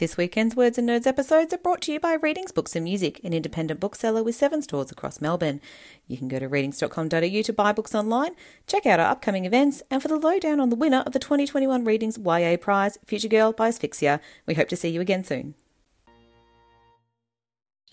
[0.00, 3.20] This weekend's Words and Nerds episodes are brought to you by Readings Books and Music,
[3.22, 5.60] an independent bookseller with seven stores across Melbourne.
[6.08, 8.30] You can go to readings.com.au to buy books online,
[8.66, 11.84] check out our upcoming events, and for the lowdown on the winner of the 2021
[11.84, 14.20] Readings YA Prize, Future Girl by Asphyxia.
[14.46, 15.54] We hope to see you again soon.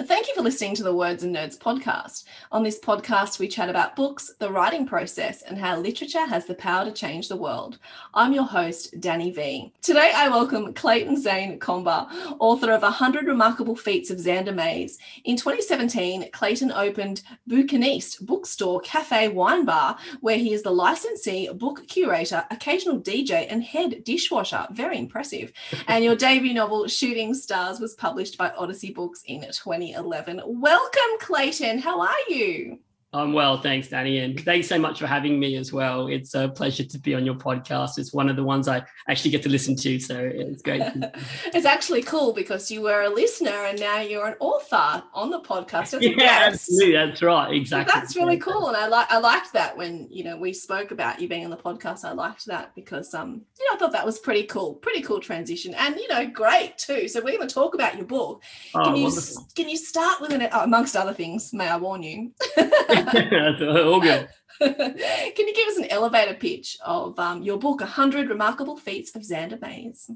[0.03, 2.25] Thank you for listening to the Words and Nerds podcast.
[2.51, 6.53] On this podcast, we chat about books, the writing process, and how literature has the
[6.53, 7.79] power to change the world.
[8.13, 9.73] I'm your host, Danny V.
[9.81, 12.05] Today, I welcome Clayton Zane Comber,
[12.37, 14.99] author of 100 Remarkable Feats of Xander Maze.
[15.23, 21.87] In 2017, Clayton opened Bouquiniste Bookstore Cafe Wine Bar, where he is the licensee, book
[21.87, 24.67] curator, occasional DJ, and head dishwasher.
[24.69, 25.51] Very impressive.
[25.87, 30.41] And your debut novel, Shooting Stars, was published by Odyssey Books in 20 2011.
[30.45, 31.79] Welcome, Clayton.
[31.79, 32.79] How are you?
[33.13, 36.07] I'm well, thanks, Danny, and thanks so much for having me as well.
[36.07, 37.97] It's a pleasure to be on your podcast.
[37.97, 40.81] It's one of the ones I actually get to listen to, so it's great.
[41.53, 45.39] it's actually cool because you were a listener and now you're an author on the
[45.39, 45.97] podcast.
[46.01, 47.93] yeah, absolutely, that's right, exactly.
[47.93, 50.91] So that's really cool, and I like I liked that when you know we spoke
[50.91, 52.03] about you being on the podcast.
[52.03, 55.21] I liked that because um you know I thought that was pretty cool, pretty cool
[55.21, 57.07] transition, and you know great too.
[57.07, 58.43] So we're going to talk about your book.
[58.75, 59.47] Oh, can you wonderful.
[59.55, 61.53] can you start with an amongst other things?
[61.53, 62.33] May I warn you?
[62.97, 64.27] All good.
[64.59, 69.21] Can you give us an elevator pitch of um, your book, 100 Remarkable Feats of
[69.21, 70.09] Xander Maze?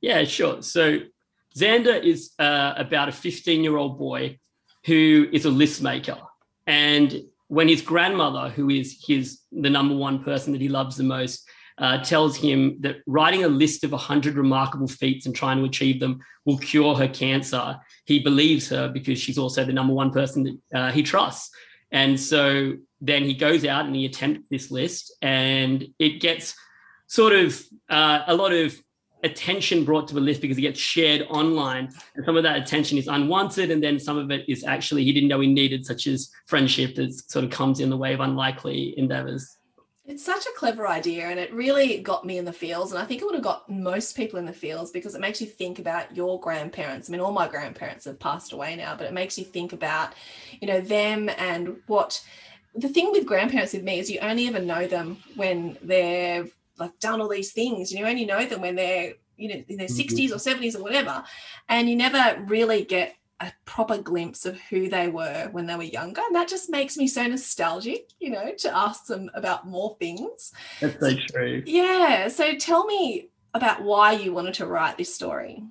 [0.00, 0.62] Yeah, sure.
[0.62, 1.00] So
[1.56, 4.38] Xander is uh, about a 15 year old boy
[4.86, 6.18] who is a list maker.
[6.66, 11.02] And when his grandmother, who is his the number one person that he loves the
[11.02, 15.64] most, uh, tells him that writing a list of 100 remarkable feats and trying to
[15.64, 20.10] achieve them will cure her cancer, he believes her because she's also the number one
[20.10, 21.50] person that uh, he trusts.
[21.90, 26.54] And so then he goes out and he attempts this list, and it gets
[27.06, 28.76] sort of uh, a lot of
[29.24, 31.90] attention brought to the list because it gets shared online.
[32.14, 35.12] And some of that attention is unwanted, and then some of it is actually he
[35.12, 38.20] didn't know he needed, such as friendship that sort of comes in the way of
[38.20, 39.57] unlikely endeavors.
[40.08, 42.92] It's such a clever idea, and it really got me in the fields.
[42.92, 45.38] And I think it would have got most people in the fields because it makes
[45.38, 47.08] you think about your grandparents.
[47.08, 50.14] I mean, all my grandparents have passed away now, but it makes you think about,
[50.62, 52.24] you know, them and what
[52.74, 56.46] the thing with grandparents with me is you only ever know them when they're
[56.78, 57.92] like done all these things.
[57.92, 59.90] You only know them when they're, you know, in their Mhm.
[59.90, 61.22] 60s or 70s or whatever.
[61.68, 65.82] And you never really get a proper glimpse of who they were when they were
[65.82, 66.20] younger.
[66.26, 70.52] And that just makes me so nostalgic, you know, to ask them about more things.
[70.80, 71.62] That's so true.
[71.64, 72.28] Yeah.
[72.28, 75.62] So tell me about why you wanted to write this story.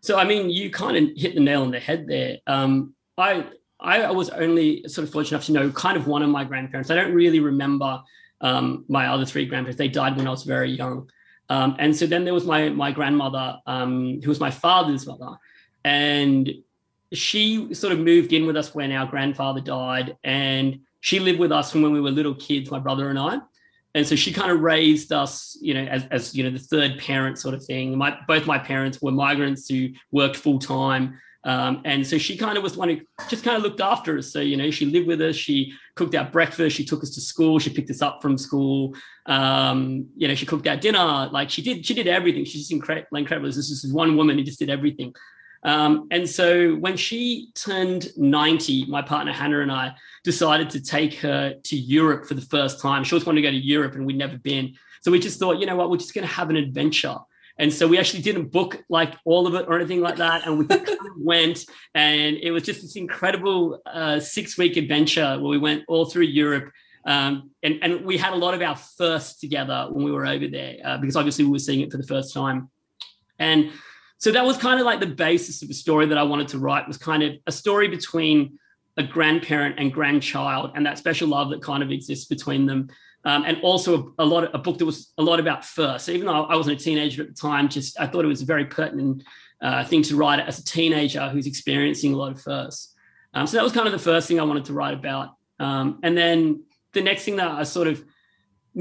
[0.00, 2.38] So I mean, you kind of hit the nail on the head there.
[2.46, 3.46] Um, I
[3.80, 6.90] I was only sort of fortunate enough to know kind of one of my grandparents.
[6.90, 8.02] I don't really remember
[8.40, 9.78] um, my other three grandparents.
[9.78, 11.10] They died when I was very young.
[11.48, 15.36] Um, and so then there was my my grandmother, um, who was my father's mother,
[15.84, 16.50] and
[17.14, 21.52] she sort of moved in with us when our grandfather died, and she lived with
[21.52, 23.38] us from when we were little kids, my brother and I.
[23.94, 26.98] And so she kind of raised us, you know, as, as you know, the third
[26.98, 27.96] parent sort of thing.
[27.96, 31.20] My both my parents were migrants who worked full time.
[31.44, 34.32] Um, and so she kind of was one who just kind of looked after us.
[34.32, 37.20] So, you know, she lived with us, she cooked our breakfast, she took us to
[37.20, 38.94] school, she picked us up from school.
[39.26, 41.28] Um, you know, she cooked our dinner.
[41.30, 42.46] Like she did, she did everything.
[42.46, 43.48] She's just incredible, incredible.
[43.48, 45.14] This is one woman who just did everything.
[45.64, 51.14] Um, and so when she turned 90, my partner Hannah and I decided to take
[51.14, 53.02] her to Europe for the first time.
[53.02, 54.74] She always wanted to go to Europe and we'd never been.
[55.00, 57.16] So we just thought, you know what, we're just going to have an adventure.
[57.58, 60.46] And so we actually didn't book like all of it or anything like that.
[60.46, 61.64] And we kind of went,
[61.94, 66.24] and it was just this incredible uh, six week adventure where we went all through
[66.24, 66.72] Europe.
[67.06, 70.48] Um, and, and we had a lot of our firsts together when we were over
[70.48, 72.70] there uh, because obviously we were seeing it for the first time.
[73.38, 73.70] And
[74.24, 76.58] so that was kind of like the basis of the story that I wanted to
[76.58, 78.58] write was kind of a story between
[78.96, 82.88] a grandparent and grandchild and that special love that kind of exists between them.
[83.26, 86.06] Um, and also a, a, lot of, a book that was a lot about first.
[86.06, 88.40] So even though I wasn't a teenager at the time, just I thought it was
[88.40, 89.24] a very pertinent
[89.60, 92.94] uh, thing to write as a teenager who's experiencing a lot of firsts.
[93.34, 95.34] Um, so that was kind of the first thing I wanted to write about.
[95.60, 98.02] Um, and then the next thing that I sort of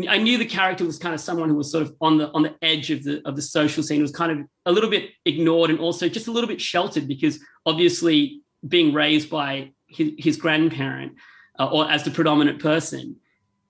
[0.10, 2.42] I knew the character was kind of someone who was sort of on the on
[2.42, 5.12] the edge of the of the social scene, it was kind of a little bit
[5.26, 10.38] ignored and also just a little bit sheltered because obviously being raised by his, his
[10.38, 11.14] grandparent
[11.60, 13.18] uh, or as the predominant person,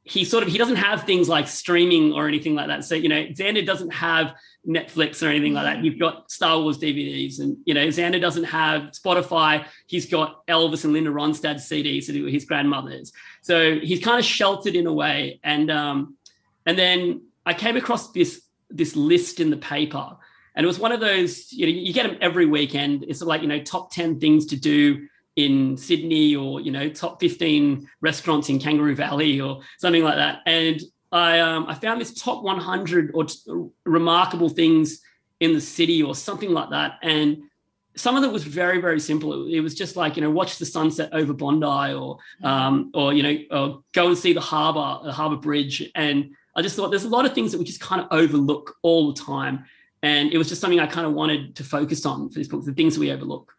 [0.06, 2.84] he sort of he doesn't have things like streaming or anything like that.
[2.84, 4.34] So you know, Xander doesn't have
[4.68, 5.84] Netflix or anything like that.
[5.84, 9.66] You've got Star Wars DVDs, and you know, Xander doesn't have Spotify.
[9.88, 13.14] He's got Elvis and Linda Ronstadt CDs that were his grandmother's.
[13.44, 15.40] So he's kind of sheltered in a way.
[15.44, 16.16] And um,
[16.66, 20.18] and then I came across this this list in the paper,
[20.56, 21.52] and it was one of those.
[21.52, 23.04] You know, you get them every weekend.
[23.08, 27.20] It's like you know, top ten things to do in Sydney or you know top
[27.20, 30.40] 15 restaurants in Kangaroo Valley or something like that.
[30.46, 30.82] And
[31.12, 33.36] I um, I found this top 100 or t-
[33.84, 35.02] remarkable things
[35.42, 36.94] in the city or something like that.
[37.04, 37.44] And
[37.96, 39.48] some of it was very very simple.
[39.48, 43.24] It, was just like you know watch the sunset over Bondi or um, or you
[43.24, 45.90] know or go and see the harbour the harbour bridge.
[45.96, 48.76] And I just thought there's a lot of things that we just kind of overlook
[48.82, 49.66] all the time.
[50.02, 52.66] And it was just something I kind of wanted to focus on for this book,
[52.66, 53.54] the things that we overlook.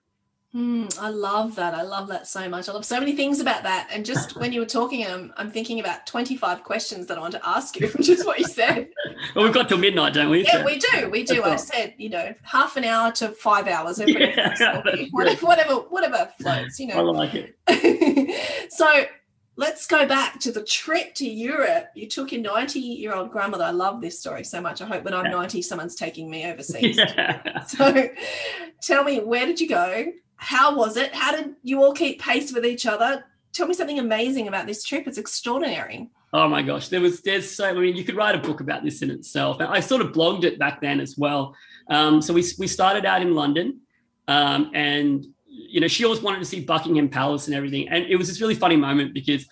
[0.55, 1.75] Mm, I love that.
[1.75, 2.69] I love that so much.
[2.69, 3.89] I love so many things about that.
[3.91, 7.33] And just when you were talking, I'm, I'm thinking about 25 questions that I want
[7.33, 8.89] to ask you, which is what you said.
[9.35, 10.45] well, we've got till midnight, don't we?
[10.45, 10.65] Yeah, so.
[10.65, 11.11] we do.
[11.11, 11.43] We do.
[11.43, 14.01] I said, you know, half an hour to five hours.
[14.07, 14.81] Yeah,
[15.11, 16.99] whatever, whatever, whatever floats, you know.
[16.99, 18.71] I like it.
[18.73, 19.07] so
[19.57, 21.89] let's go back to the trip to Europe.
[21.97, 23.65] You took your 90 year old grandmother.
[23.65, 24.81] I love this story so much.
[24.81, 25.33] I hope when I'm yeah.
[25.33, 26.97] 90, someone's taking me overseas.
[26.97, 27.65] Yeah.
[27.65, 28.09] So
[28.83, 30.13] tell me, where did you go?
[30.45, 31.15] How was it?
[31.15, 33.25] How did you all keep pace with each other?
[33.53, 35.07] Tell me something amazing about this trip.
[35.07, 36.11] It's extraordinary.
[36.35, 38.85] Oh my gosh, there was there's so I mean you could write a book about
[38.85, 39.57] this in itself.
[39.61, 41.55] I sort of blogged it back then as well.
[41.89, 43.81] Um, so we we started out in London,
[44.29, 48.17] um, and you know she always wanted to see Buckingham Palace and everything, and it
[48.17, 49.47] was this really funny moment because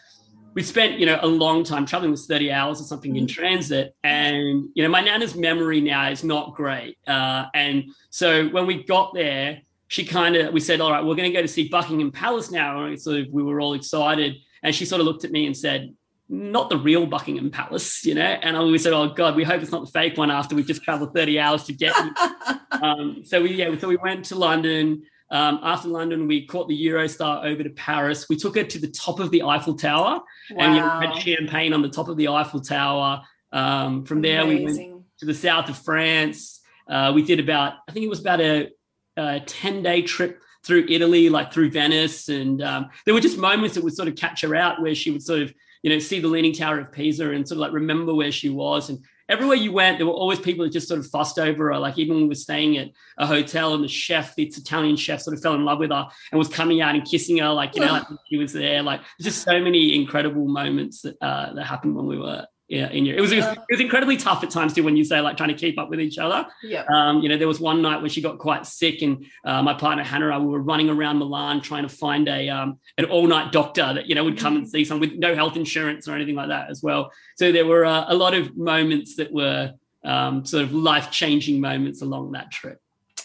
[0.54, 3.28] we spent you know a long time traveling was 30 hours or something in mm.
[3.28, 8.66] transit and you know my nana's memory now is not great uh, and so when
[8.66, 9.62] we got there
[9.92, 12.50] she kind of we said, all right, we're going to go to see Buckingham Palace
[12.50, 12.86] now.
[12.86, 15.94] And so we were all excited, and she sort of looked at me and said,
[16.30, 18.22] not the real Buckingham Palace, you know.
[18.22, 20.82] And we said, oh God, we hope it's not the fake one after we've just
[20.82, 21.94] traveled 30 hours to get.
[22.70, 25.02] um, so we yeah, so we went to London.
[25.30, 28.30] Um, after London, we caught the Eurostar over to Paris.
[28.30, 30.22] We took her to the top of the Eiffel Tower
[30.52, 30.56] wow.
[30.58, 33.20] and you know, had champagne on the top of the Eiffel Tower.
[33.52, 34.86] Um, from there, Amazing.
[34.86, 36.62] we went to the south of France.
[36.88, 38.70] Uh, we did about, I think it was about a
[39.17, 42.29] a 10 day trip through Italy, like through Venice.
[42.29, 45.11] And um, there were just moments that would sort of catch her out where she
[45.11, 47.73] would sort of, you know, see the Leaning Tower of Pisa and sort of like
[47.73, 48.88] remember where she was.
[48.88, 51.78] And everywhere you went, there were always people that just sort of fussed over her.
[51.78, 55.23] Like even when we were staying at a hotel and the chef, the Italian chef,
[55.23, 57.75] sort of fell in love with her and was coming out and kissing her, like,
[57.75, 58.83] you know, like she was there.
[58.83, 63.04] Like just so many incredible moments that, uh, that happened when we were yeah, in
[63.04, 65.21] your, it was, it was, it was incredibly tough at times too when you say
[65.21, 66.47] like trying to keep up with each other.
[66.62, 66.85] Yeah.
[66.92, 69.75] Um, you know, there was one night when she got quite sick, and uh, my
[69.75, 73.04] partner Hannah and I we were running around Milan trying to find a um, an
[73.07, 74.71] all night doctor that you know would come and mm.
[74.71, 77.11] see someone with no health insurance or anything like that as well.
[77.37, 79.73] So there were uh, a lot of moments that were
[80.04, 82.81] um, sort of life changing moments along that trip.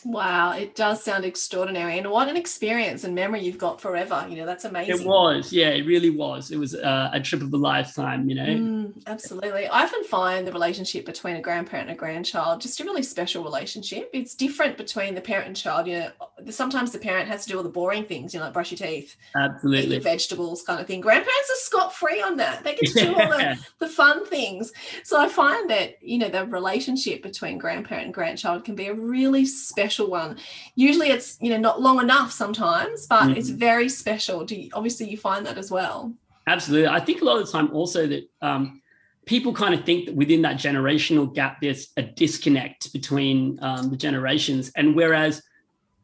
[0.07, 1.97] Wow, it does sound extraordinary.
[1.97, 4.25] And what an experience and memory you've got forever.
[4.29, 5.01] You know, that's amazing.
[5.01, 5.51] It was.
[5.51, 6.49] Yeah, it really was.
[6.49, 8.45] It was uh, a trip of a lifetime, you know.
[8.45, 9.67] Mm, absolutely.
[9.67, 13.43] I often find the relationship between a grandparent and a grandchild just a really special
[13.43, 14.09] relationship.
[14.13, 15.87] It's different between the parent and child.
[15.87, 16.11] You know,
[16.51, 18.77] sometimes the parent has to do all the boring things, you know, like brush your
[18.77, 21.01] teeth, absolutely, eat vegetables kind of thing.
[21.01, 22.63] Grandparents are scot free on that.
[22.63, 24.71] They get to do all the, the fun things.
[25.03, 28.93] So I find that, you know, the relationship between grandparent and grandchild can be a
[28.93, 30.38] really special special one.
[30.75, 33.38] Usually it's, you know, not long enough sometimes, but mm-hmm.
[33.38, 34.46] it's very special.
[34.46, 36.13] Do you, obviously you find that as well.
[36.46, 36.88] Absolutely.
[36.88, 38.82] I think a lot of the time also that um,
[39.25, 43.98] people kind of think that within that generational gap, there's a disconnect between um, the
[43.98, 44.72] generations.
[44.75, 45.42] And whereas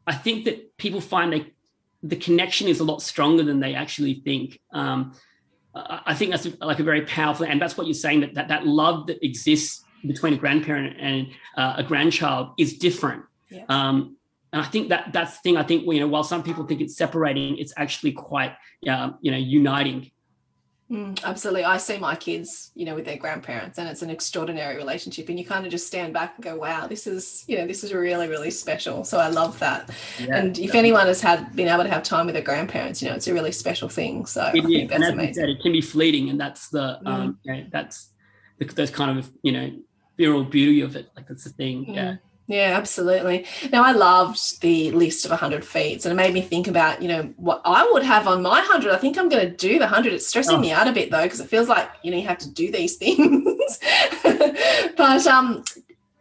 [0.06, 1.52] I think that people find they
[2.02, 4.60] the connection is a lot stronger than they actually think.
[4.72, 5.14] Um,
[5.74, 8.48] I I think that's like a very powerful, and that's what you're saying that that,
[8.48, 13.24] that love that exists between a grandparent and uh, a grandchild is different.
[13.50, 13.64] Yeah.
[13.68, 14.16] Um,
[14.52, 15.56] and I think that that's the thing.
[15.56, 18.52] I think you know, while some people think it's separating, it's actually quite
[18.88, 20.10] uh, you know uniting.
[20.90, 21.64] Mm, absolutely.
[21.64, 25.28] I see my kids, you know, with their grandparents, and it's an extraordinary relationship.
[25.28, 27.82] And you kind of just stand back and go, wow, this is, you know, this
[27.82, 29.02] is really, really special.
[29.02, 29.90] So I love that.
[30.20, 33.08] Yeah, and if anyone has had been able to have time with their grandparents, you
[33.08, 34.26] know, it's a really special thing.
[34.26, 37.00] So It is, and that's as you said, it can be fleeting, and that's the
[37.06, 38.10] um, you know, that's
[38.58, 39.70] the, those kind of you know
[40.18, 41.08] virile beauty of it.
[41.16, 41.86] Like that's the thing.
[41.86, 41.94] Mm.
[41.94, 42.16] Yeah,
[42.50, 43.46] absolutely.
[43.72, 47.08] Now, I loved the list of 100 feats, and it made me think about, you
[47.08, 48.92] know, what I would have on my 100.
[48.92, 50.12] I think I'm going to do the 100.
[50.12, 50.60] It's stressing Oh.
[50.60, 52.70] me out a bit, though, because it feels like, you know, you have to do
[52.70, 53.78] these things.
[54.96, 55.64] but um,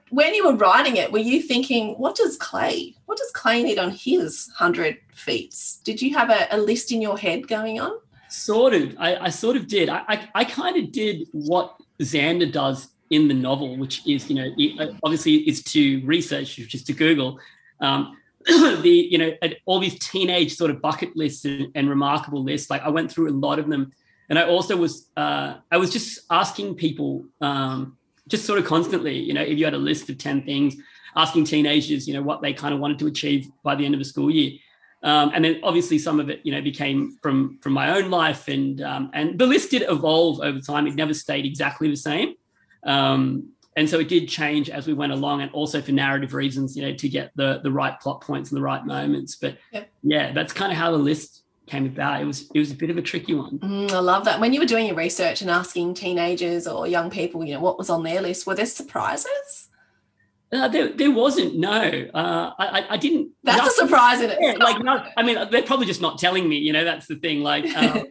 [0.10, 3.80] when you were writing it, were you thinking, what does Clay, what does Clay need
[3.80, 5.78] on his 100 feats?
[5.84, 7.92] Did you have a, a list in your head going on?
[8.30, 8.96] Sort of.
[8.98, 9.90] I, I sort of did.
[9.90, 14.36] I, I, I kind of did what Xander does in the novel, which is, you
[14.36, 17.40] know, it, uh, obviously it's to research, which is to Google.
[17.80, 19.32] Um, the, you know,
[19.66, 22.70] all these teenage sort of bucket lists and, and remarkable lists.
[22.70, 23.92] Like I went through a lot of them.
[24.30, 29.18] And I also was, uh, I was just asking people, um, just sort of constantly,
[29.18, 30.76] you know, if you had a list of 10 things,
[31.16, 34.02] asking teenagers, you know, what they kind of wanted to achieve by the end of
[34.02, 34.58] a school year.
[35.04, 38.48] Um, and then obviously some of it, you know, became from from my own life,
[38.48, 40.88] and um, and the list did evolve over time.
[40.88, 42.36] It never stayed exactly the same,
[42.86, 46.76] um, and so it did change as we went along, and also for narrative reasons,
[46.78, 49.36] you know, to get the the right plot points and the right moments.
[49.36, 49.84] But Yeah.
[50.04, 52.22] yeah, that's kind of how the list came about.
[52.22, 53.58] It was it was a bit of a tricky one.
[53.60, 54.40] Mm, I love that.
[54.40, 57.78] When you were doing your research and asking teenagers or young people, you know, what
[57.80, 59.70] was on their list, were there surprises?
[60.52, 62.06] Uh, there, there wasn't no.
[62.14, 63.32] Uh, I, I- didn't.
[63.44, 66.48] That's a nothing- surprise in Yeah, like no, I mean, they're probably just not telling
[66.48, 66.58] me.
[66.60, 67.42] You know, that's the thing.
[67.42, 68.06] Like, but,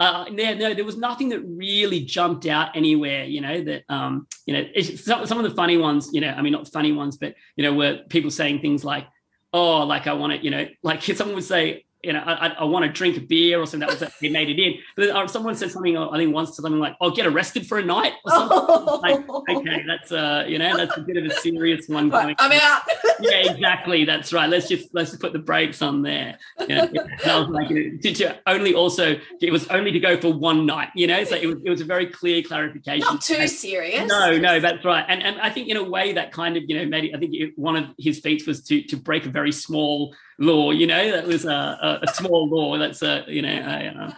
[0.00, 3.24] uh, yeah, no, there was nothing that really jumped out anywhere.
[3.24, 6.10] You know that, um, you know, some some of the funny ones.
[6.12, 9.06] You know, I mean, not funny ones, but you know, were people saying things like,
[9.52, 11.84] "Oh, like I want to," you know, like someone would say.
[12.04, 13.86] You know, I, I- want to drink a beer or something.
[13.88, 14.78] That was they made it in.
[14.96, 15.96] But then, uh, someone said something.
[15.96, 19.00] I think once to something like, "I'll get arrested for a night." Or something.
[19.02, 22.08] like, okay, that's uh, you know, that's a bit of a serious one.
[22.08, 22.82] Going I'm out.
[23.20, 24.04] yeah, exactly.
[24.04, 24.48] That's right.
[24.48, 26.38] Let's just let's just put the brakes on there.
[26.60, 26.86] You know,
[27.24, 30.88] that was like to, to only also it was only to go for one night.
[30.94, 33.06] You know, so it was it was a very clear clarification.
[33.06, 34.08] Not too serious.
[34.08, 35.04] No, no, that's right.
[35.08, 37.18] And and I think in a way that kind of you know made it, I
[37.18, 40.70] think it, one of his feats was to to break a very small law.
[40.70, 42.78] You know, that was a, a, a small law.
[42.78, 43.48] That's a you know.
[43.48, 44.12] A, uh,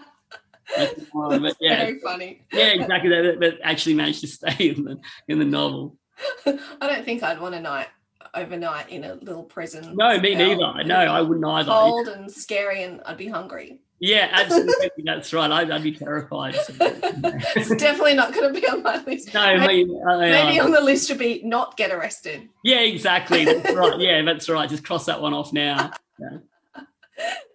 [0.76, 2.42] that's but yeah, Very funny.
[2.52, 3.10] yeah, exactly.
[3.10, 5.96] That, that actually managed to stay in the in the novel.
[6.46, 7.88] I don't think I'd want a night
[8.34, 9.94] overnight in a little prison.
[9.96, 10.84] No, me neither.
[10.84, 11.70] No, I wouldn't either.
[11.70, 13.80] Cold and scary, and I'd be hungry.
[13.98, 14.90] Yeah, absolutely.
[15.06, 15.50] That's right.
[15.50, 16.54] I'd, I'd be terrified.
[16.54, 19.32] It's definitely not going to be on my list.
[19.32, 22.46] No, maybe, maybe, uh, maybe on the list should be not get arrested.
[22.62, 23.46] yeah, exactly.
[23.46, 23.98] That's right.
[23.98, 24.68] Yeah, that's right.
[24.68, 25.92] Just cross that one off now.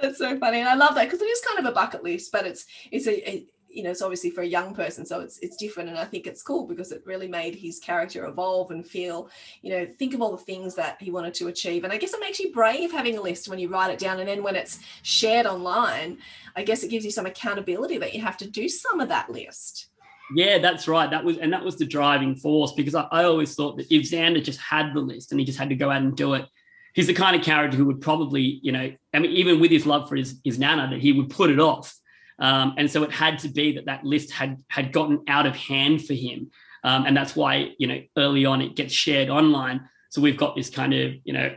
[0.02, 2.32] That's so funny, and I love that because it is kind of a bucket list,
[2.32, 5.38] but it's it's a, a you know it's obviously for a young person, so it's
[5.40, 8.86] it's different, and I think it's cool because it really made his character evolve and
[8.86, 9.30] feel
[9.62, 12.14] you know think of all the things that he wanted to achieve, and I guess
[12.14, 14.56] it makes you brave having a list when you write it down, and then when
[14.56, 16.18] it's shared online,
[16.56, 19.30] I guess it gives you some accountability that you have to do some of that
[19.30, 19.88] list.
[20.34, 21.10] Yeah, that's right.
[21.10, 24.10] That was and that was the driving force because I, I always thought that if
[24.10, 26.46] Xander just had the list and he just had to go out and do it,
[26.94, 29.86] he's the kind of character who would probably, you know, I mean, even with his
[29.86, 31.96] love for his, his nana, that he would put it off.
[32.40, 35.56] Um, and so it had to be that that list had had gotten out of
[35.56, 36.50] hand for him,
[36.84, 39.88] um, and that's why you know early on it gets shared online.
[40.10, 41.56] So we've got this kind of you know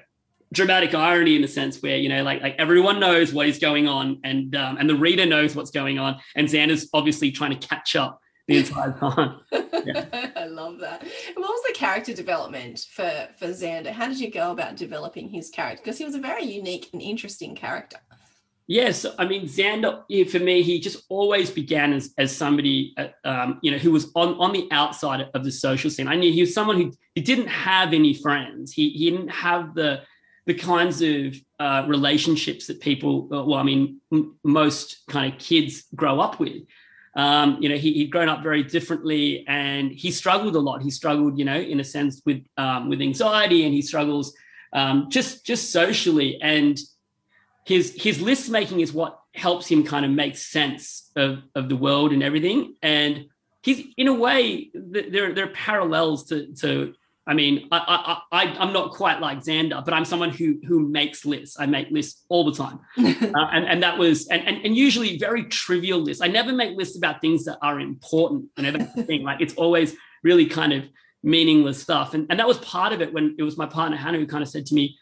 [0.52, 3.88] dramatic irony in the sense where you know like like everyone knows what is going
[3.88, 7.66] on and um, and the reader knows what's going on, and Xander's obviously trying to
[7.66, 9.40] catch up the entire time.
[9.52, 11.02] I love that.
[11.02, 13.90] And what was the character development for for Xander?
[13.90, 15.82] How did you go about developing his character?
[15.82, 17.98] Because he was a very unique and interesting character.
[18.66, 20.02] Yes, I mean Xander.
[20.30, 24.10] For me, he just always began as, as somebody, uh, um, you know, who was
[24.14, 26.08] on, on the outside of the social scene.
[26.08, 28.72] I knew he was someone who, who didn't have any friends.
[28.72, 30.02] He he didn't have the
[30.46, 35.38] the kinds of uh, relationships that people, uh, well, I mean, m- most kind of
[35.38, 36.62] kids grow up with.
[37.16, 40.82] Um, you know, he, he'd grown up very differently, and he struggled a lot.
[40.82, 44.34] He struggled, you know, in a sense with um, with anxiety, and he struggles
[44.74, 46.78] um, just just socially and
[47.64, 51.76] his his list making is what helps him kind of make sense of of the
[51.76, 53.26] world and everything and
[53.62, 56.92] he's in a way th- there there are parallels to to
[57.26, 60.86] I mean, I, I, I, I'm not quite like Xander, but I'm someone who who
[60.86, 61.58] makes lists.
[61.58, 65.16] I make lists all the time, uh, and and that was and, and and usually
[65.16, 66.22] very trivial lists.
[66.22, 68.50] I never make lists about things that are important.
[68.56, 69.22] That's the thing.
[69.22, 70.84] Like it's always really kind of
[71.22, 74.18] meaningless stuff, and and that was part of it when it was my partner Hannah
[74.18, 74.98] who kind of said to me,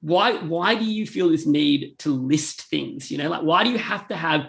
[0.00, 3.10] "Why why do you feel this need to list things?
[3.10, 4.46] You know, like why do you have to have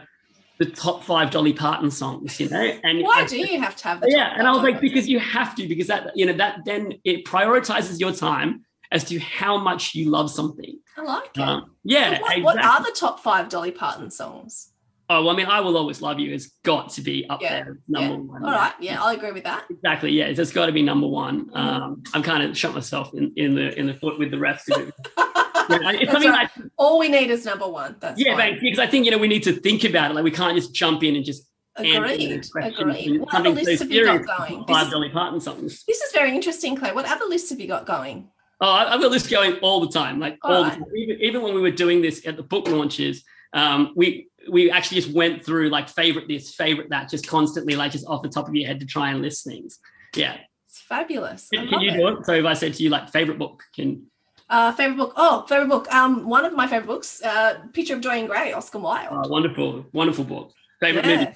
[0.59, 2.71] the top five Dolly Parton songs, you know.
[2.83, 5.07] And Why I- do you have to have the yeah, and I was like, because
[5.07, 9.19] you have to, because that you know that then it prioritizes your time as to
[9.19, 10.79] how much you love something.
[10.97, 11.41] I like it.
[11.41, 14.69] Um, yeah, what, what are the top five Dolly Parton songs?
[15.09, 16.33] Oh, well, I mean, I will always love you.
[16.33, 18.19] Has got to be up Yeah, there, number yeah.
[18.19, 18.45] one.
[18.45, 19.63] All right, yeah, I'll agree with that.
[19.69, 20.11] Exactly.
[20.11, 21.45] Yeah, it's got to be number one.
[21.45, 21.57] Mm-hmm.
[21.57, 24.69] Um, I'm kind of shot myself in, in the in the foot with the rest
[24.69, 24.93] of it.
[25.69, 26.49] Yeah, it's That's something right.
[26.57, 27.95] like All we need is number one.
[27.99, 28.59] That's yeah, fine.
[28.61, 30.13] because I think you know we need to think about it.
[30.13, 31.47] Like we can't just jump in and just
[31.77, 32.43] Agreed.
[32.55, 33.19] Agreed.
[33.21, 34.65] What other lists have you got going?
[34.65, 35.83] Five This- Dolly Parton songs.
[35.87, 36.95] This is very interesting, Claire.
[36.95, 38.29] What other lists have you got going?
[38.59, 40.73] Oh, I've got this going all the time, like All all right.
[40.73, 40.95] the time.
[40.95, 45.01] Even, even when we were doing this at the book launches, um, we we actually
[45.01, 48.47] just went through like favorite this, favorite that, just constantly, like just off the top
[48.47, 49.77] of your head to try and list things.
[50.15, 50.37] Yeah.
[50.67, 51.49] It's fabulous.
[51.53, 51.97] Can, can you it.
[51.97, 52.25] do it?
[52.25, 54.07] So if I said to you like favorite book, can
[54.49, 55.13] Uh, favorite book.
[55.17, 55.93] Oh, favorite book.
[55.93, 57.21] Um, one of my favorite books.
[57.21, 59.07] Uh, Picture of Dorian Gray, Oscar Wilde.
[59.11, 60.51] oh, wonderful, wonderful book.
[60.79, 61.17] Favorite Yeah.
[61.17, 61.31] movie.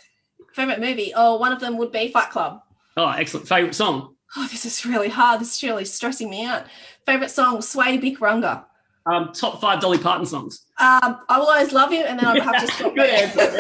[0.54, 1.14] Favorite movie.
[1.16, 2.62] Oh, one of them would be Fight Club.
[2.98, 3.48] Oh, excellent.
[3.48, 4.16] Favorite song.
[4.38, 5.42] Oh, this is really hard.
[5.42, 6.66] This is really stressing me out.
[7.06, 8.64] Favorite song, Sway Bic Runga.
[9.06, 10.66] Um, top five Dolly Parton songs.
[10.80, 13.58] Um, I will always love you, and then I'll have to stop Good answer.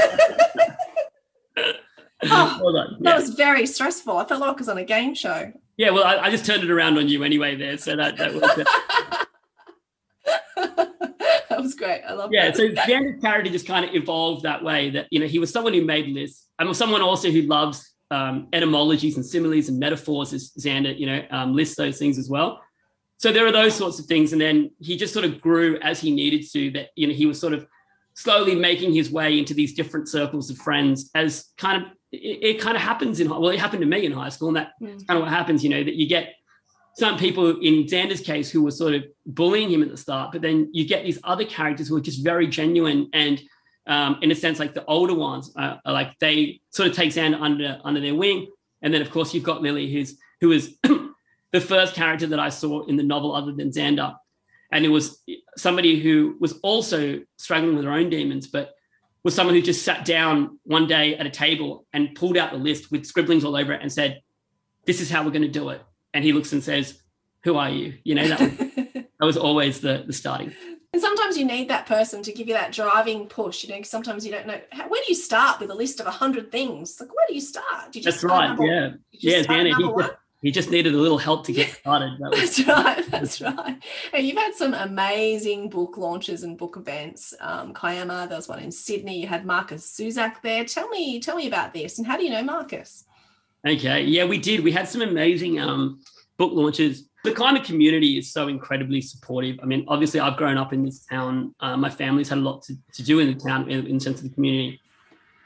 [2.24, 2.98] Oh, well done.
[3.00, 4.15] That was very stressful.
[4.15, 5.51] I felt like I was on a game show.
[5.77, 8.34] yeah, well, I, I just turned it around on you anyway there, so that that
[8.36, 8.43] was.
[11.82, 12.02] was great.
[12.08, 12.58] I love yeah that.
[12.58, 15.74] so xander's character just kind of evolved that way that you know he was someone
[15.74, 20.52] who made lists and someone also who loves um, etymologies and similes and metaphors as
[20.60, 22.62] xander you know um, lists those things as well
[23.18, 26.00] so there are those sorts of things and then he just sort of grew as
[26.00, 27.66] he needed to that you know he was sort of
[28.14, 32.62] slowly making his way into these different circles of friends as kind of it, it
[32.62, 35.08] kind of happens in well it happened to me in high school and that's Mm.
[35.08, 36.34] kind of what happens you know that you get
[36.93, 40.41] some people in Xander's case who were sort of bullying him at the start, but
[40.41, 43.41] then you get these other characters who are just very genuine and,
[43.88, 47.12] um, in a sense, like the older ones, uh, are like they sort of take
[47.12, 48.47] Xander under under their wing,
[48.82, 50.77] and then of course you've got Lily, who's who is
[51.51, 54.15] the first character that I saw in the novel other than Xander,
[54.71, 55.23] and it was
[55.58, 58.71] somebody who was also struggling with her own demons, but
[59.23, 62.58] was someone who just sat down one day at a table and pulled out the
[62.58, 64.21] list with scribblings all over it and said,
[64.86, 65.82] "This is how we're going to do it."
[66.13, 67.00] And he looks and says,
[67.43, 68.58] "Who are you?" You know that was,
[68.93, 70.54] that was always the the starting.
[70.93, 73.63] And sometimes you need that person to give you that driving push.
[73.63, 76.06] You know, sometimes you don't know how, where do you start with a list of
[76.08, 76.97] a hundred things.
[77.00, 77.93] Like, where do you start?
[77.93, 78.47] Do you That's right.
[78.47, 79.43] number- Yeah, just yeah.
[79.43, 82.17] Xander, he just, he just needed a little help to get started.
[82.19, 83.06] That was, That's right.
[83.10, 83.82] That's right.
[84.12, 87.34] And you've had some amazing book launches and book events.
[87.39, 89.21] Um, Kiama, there was one in Sydney.
[89.21, 90.65] You had Markus Zusak there.
[90.65, 92.00] Tell me, tell me about this.
[92.00, 93.06] And how do you know Markus?
[93.67, 94.04] Okay.
[94.04, 94.63] Yeah, we did.
[94.63, 96.02] We had some amazing um,
[96.38, 97.08] book launches.
[97.24, 99.60] The Kiama community is so incredibly supportive.
[99.62, 101.54] I mean, obviously, I've grown up in this town.
[101.60, 104.00] Uh, my family's had a lot to, to do in the town in, in the
[104.00, 104.80] sense of the community.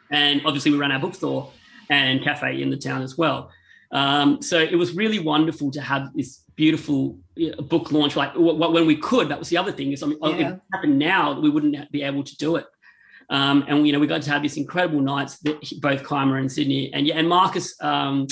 [0.09, 1.51] And obviously, we run our bookstore
[1.89, 3.51] and cafe in the town as well.
[3.91, 7.17] Um, so it was really wonderful to have this beautiful
[7.59, 8.15] book launch.
[8.15, 9.91] Like w- w- when we could, that was the other thing.
[9.91, 10.53] Is I mean, Yeah.
[10.53, 12.65] it happened now, we wouldn't be able to do it.
[13.29, 16.93] Um, and you know, we got to have these incredible nights, both Kiama and Sydney,
[16.93, 18.27] and yeah, and Markus um,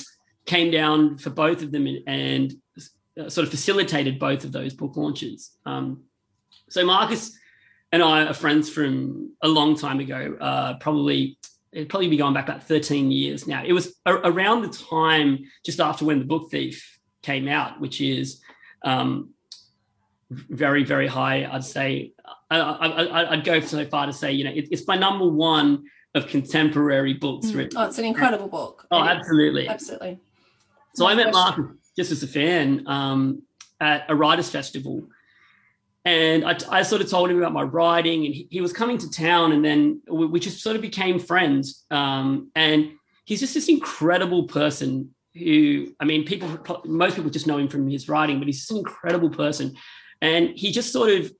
[0.45, 2.53] came down for both of them and, and
[3.19, 5.51] uh, sort of facilitated both of those book launches.
[5.65, 6.03] Um,
[6.69, 7.37] so Markus
[7.91, 11.37] and I are friends from a long time ago, uh, probably
[11.71, 13.63] it'd probably be going back about 13 years now.
[13.65, 17.99] It was a- around the time just after when the book thief came out, which
[17.99, 18.41] is
[18.83, 19.31] um,
[20.49, 21.47] very, very high.
[21.51, 22.13] I'd say
[22.49, 26.27] I, I'd go so far to say, you know, it, it's my number one of
[26.27, 27.77] contemporary books written.
[27.77, 28.85] Oh, it's an incredible book.
[28.91, 29.17] Oh, It is.
[29.17, 29.67] absolutely.
[29.67, 30.19] Absolutely.
[30.95, 31.63] So I met question.
[31.63, 33.41] Mark just as a fan um,
[33.79, 35.07] at a writers' festival,
[36.05, 38.97] and I, I sort of told him about my writing, and he, he was coming
[38.99, 41.85] to town, and then we, we just sort of became friends.
[41.89, 42.91] Um, and
[43.25, 46.49] he's just this incredible person who, I mean, people,
[46.85, 49.75] most people just know him from his writing, but he's just an incredible person,
[50.23, 51.31] and he just sort of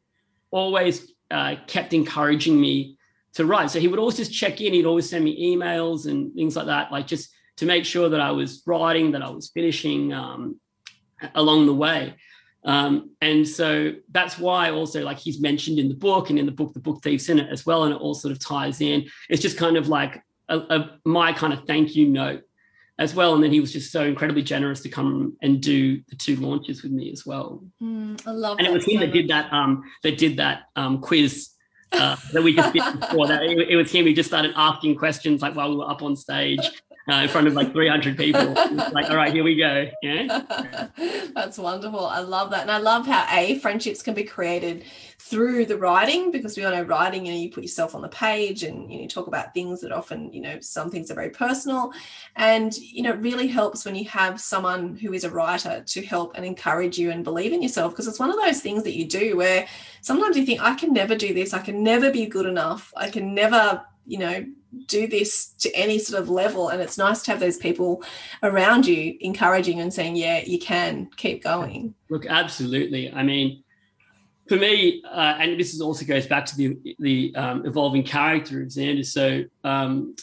[0.51, 2.97] always uh, kept encouraging me
[3.33, 3.71] to write.
[3.71, 4.73] So he would always just check in.
[4.73, 8.19] He'd always send me emails and things like that, like just to make sure that
[8.19, 10.59] I was writing, that I was finishing um,
[11.33, 12.15] along the way.
[12.65, 16.51] Um, and so that's why also like he's mentioned in the book and in the
[16.51, 17.85] book, the book thieves in it as well.
[17.85, 19.05] And it all sort of ties in.
[19.29, 22.43] It's just kind of like a, a, my kind of thank you note
[22.99, 23.33] as well.
[23.33, 26.83] And then he was just so incredibly generous to come and do the two launches
[26.83, 27.63] with me as well.
[27.81, 30.63] Mm, I love and it was him so that did that um that did that
[30.75, 31.49] um quiz
[31.91, 34.95] uh, that we just did before that it, it was him who just started asking
[34.95, 36.59] questions like while we were up on stage
[37.09, 38.53] uh, in front of like 300 people
[38.91, 40.41] like all right here we go yeah
[41.33, 42.05] That's wonderful.
[42.05, 42.61] I love that.
[42.61, 44.85] And I love how A, friendships can be created
[45.19, 48.09] through the writing because we all know writing, you know, you put yourself on the
[48.09, 51.15] page and you, know, you talk about things that often, you know, some things are
[51.15, 51.91] very personal.
[52.35, 56.05] And, you know, it really helps when you have someone who is a writer to
[56.05, 58.95] help and encourage you and believe in yourself because it's one of those things that
[58.95, 59.67] you do where
[60.01, 61.53] sometimes you think, I can never do this.
[61.53, 62.93] I can never be good enough.
[62.95, 64.45] I can never, you know,
[64.87, 66.69] do this to any sort of level.
[66.69, 68.03] And it's nice to have those people
[68.41, 71.93] around you encouraging and saying, yeah, you can keep going.
[72.09, 73.11] Look, absolutely.
[73.11, 73.63] I mean,
[74.47, 78.61] for me, uh, and this is also goes back to the the um, evolving character
[78.61, 79.05] of Xander.
[79.05, 80.15] So, um,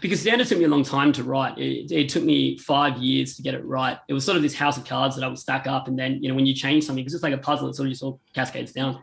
[0.00, 3.36] because Xander took me a long time to write, it, it took me five years
[3.36, 3.96] to get it right.
[4.08, 6.22] It was sort of this house of cards that I would stack up, and then
[6.22, 8.02] you know when you change something, because it's like a puzzle, it sort of just
[8.02, 9.02] all cascades down.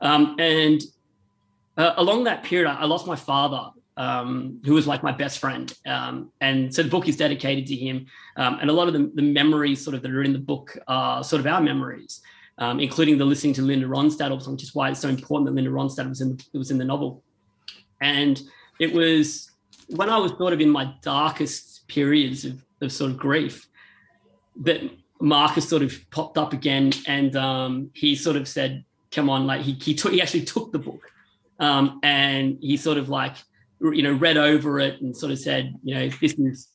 [0.00, 0.80] Um, and
[1.80, 5.38] uh, along that period, I, I lost my father um, who was like my best
[5.38, 5.72] friend.
[5.86, 8.06] Um, and so the book is dedicated to him.
[8.36, 10.76] Um, and a lot of the, the, memories sort of that are in the book
[10.88, 12.20] are sort of our memories,
[12.58, 15.70] um, including the listening to Linda Ronstadt, which is why it's so important that Linda
[15.70, 17.22] Ronstadt was in the, was in the novel.
[18.00, 18.40] And
[18.78, 19.50] it was
[19.88, 23.68] when I was sort of in my darkest periods of, of sort of grief
[24.62, 24.80] that
[25.20, 29.62] Markus sort of popped up again and um, he sort of said, come on, like
[29.62, 31.02] he, he, he actually took the book
[31.60, 33.36] um, and he sort of like,
[33.80, 36.68] you know read over it and sort of said you know this is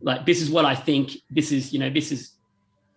[0.00, 2.32] like this is what i think this is you know this is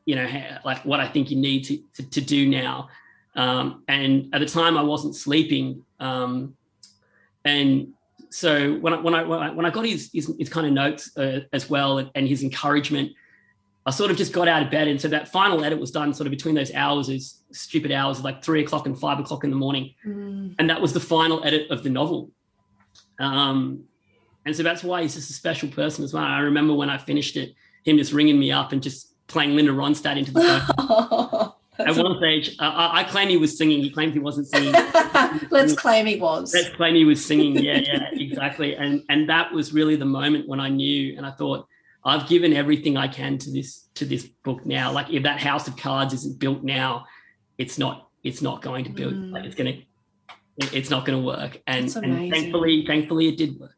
[0.05, 0.27] you know
[0.63, 2.89] like what i think you need to to, to do now.
[3.35, 5.83] Um, and at the time i wasn't sleeping.
[5.99, 6.55] Um,
[7.45, 7.93] and
[8.31, 11.41] so when I, when I when I got his his, his kind of notes uh,
[11.53, 13.11] as well and, and his encouragement
[13.85, 14.87] I sort of just got out of bed.
[14.87, 18.21] And so that final edit was done sort of between those hours those stupid hours
[18.21, 19.93] like three o'clock and five o'clock in the morning.
[20.05, 20.28] Mm.
[20.57, 22.31] And that was the final edit of the novel
[23.19, 23.83] um,
[24.45, 26.23] and so that's why he's just a special person as well.
[26.23, 29.71] I remember when I finished it, him just ringing me up and just playing Linda
[29.71, 30.41] Ronstadt into the
[30.77, 31.53] phone.
[31.87, 33.81] At one stage, uh, I, I claim he was singing.
[33.81, 34.73] He claimed he wasn't singing.
[35.49, 36.53] Let's claim he was.
[36.53, 37.57] Let's claim he was singing.
[37.57, 38.75] Yeah, yeah, exactly.
[38.75, 41.67] And and that was really the moment when I knew, and I thought,
[42.03, 44.91] I've given everything I can to this to this book now.
[44.91, 47.05] Like if that house of cards isn't built now,
[47.57, 49.13] it's not it's not going to build.
[49.13, 49.31] Mm.
[49.31, 49.81] Like it's gonna
[50.73, 51.61] it's not going to work.
[51.67, 53.75] And, and thankfully, thankfully, it did work.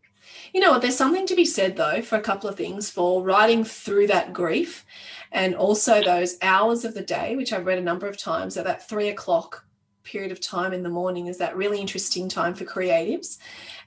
[0.54, 0.82] You know what?
[0.82, 4.34] There's something to be said, though, for a couple of things for writing through that
[4.34, 4.86] grief
[5.32, 8.66] and also those hours of the day, which I've read a number of times, at
[8.66, 9.66] that three o'clock
[10.04, 13.38] period of time in the morning is that really interesting time for creatives.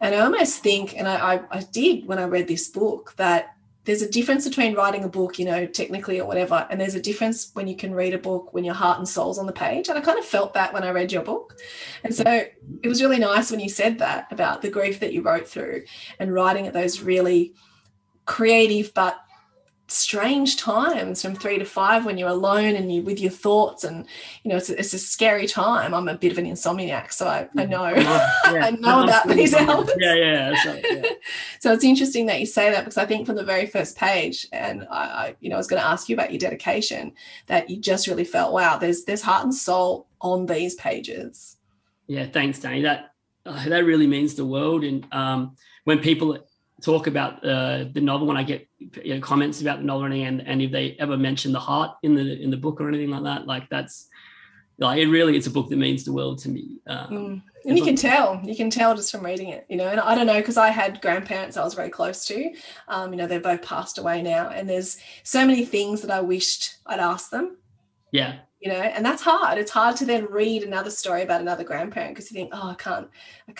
[0.00, 3.53] And I almost think, and I, I, I did when I read this book, that
[3.84, 7.00] there's a difference between writing a book, you know, technically or whatever, and there's a
[7.00, 9.88] difference when you can read a book when your heart and soul's on the page.
[9.88, 11.56] And I kind of felt that when I read your book.
[12.02, 15.22] And so it was really nice when you said that about the grief that you
[15.22, 15.84] wrote through
[16.18, 17.54] and writing at those really
[18.26, 19.18] creative but
[19.86, 24.06] strange times from three to five when you're alone and you with your thoughts and
[24.42, 27.26] you know it's a, it's a scary time i'm a bit of an insomniac so
[27.26, 30.62] i, I know i know about these hours Yeah, yeah.
[30.62, 31.02] So, yeah.
[31.60, 34.46] so it's interesting that you say that because I think from the very first page,
[34.52, 37.12] and I, I you know, I was going to ask you about your dedication,
[37.46, 41.56] that you just really felt, wow, there's there's heart and soul on these pages.
[42.06, 42.82] Yeah, thanks, Danny.
[42.82, 43.14] That
[43.46, 44.84] uh, that really means the world.
[44.84, 46.38] And um, when people
[46.82, 48.68] talk about uh, the novel, when I get
[49.02, 52.14] you know, comments about the novel, and and if they ever mention the heart in
[52.14, 54.08] the in the book or anything like that, like that's
[54.78, 56.78] like it really is a book that means the world to me.
[56.86, 57.42] Um, Mm.
[57.66, 59.88] And you can tell, you can tell just from reading it, you know.
[59.88, 62.52] And I don't know because I had grandparents I was very close to.
[62.88, 66.20] Um, you know, they've both passed away now, and there's so many things that I
[66.20, 67.56] wished I'd asked them.
[68.12, 71.62] Yeah, you know and that's hard it's hard to then read another story about another
[71.62, 73.08] grandparent because you think oh i can't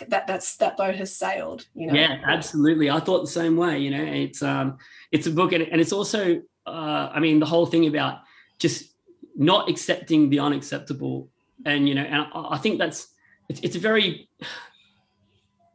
[0.09, 2.91] that that's that boat has sailed you know yeah, absolutely.
[2.91, 3.79] I thought the same way.
[3.79, 4.79] You know, it's um,
[5.13, 8.21] it's a book, and, and it's also, uh, I mean, the whole thing about
[8.59, 8.95] just
[9.37, 11.31] not accepting the unacceptable,
[11.65, 13.09] and you know, and I, I think that's
[13.49, 14.29] it's, it's a very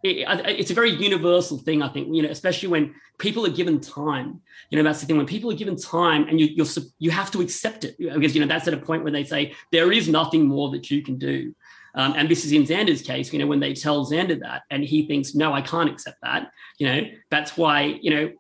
[0.04, 1.82] it, it's a very universal thing.
[1.82, 4.42] I think you know, especially when people are given time.
[4.70, 5.18] You know, that's the thing.
[5.18, 6.68] When people are given time, and you you're,
[7.00, 9.54] you have to accept it because you know that's at a point where they say
[9.72, 11.54] there is nothing more that you can do.
[11.96, 14.84] Um, and this is in Xander's case, you know, when they tell Xander that, and
[14.84, 16.52] he thinks, no, I can't accept that.
[16.78, 18.32] You know, that's why you know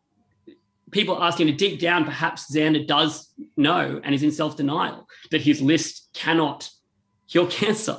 [0.91, 2.06] people asking to dig down.
[2.06, 6.69] Perhaps Xander does know and is in self denial that his list cannot
[7.28, 7.98] cure cancer